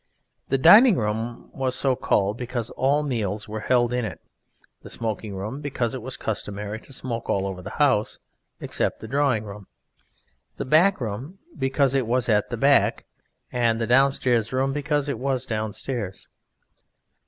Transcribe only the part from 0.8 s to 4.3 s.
room was so called because all meals were held in it;